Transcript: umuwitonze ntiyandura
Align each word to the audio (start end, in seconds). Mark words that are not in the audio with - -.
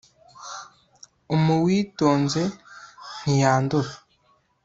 umuwitonze 1.35 2.41
ntiyandura 3.21 3.91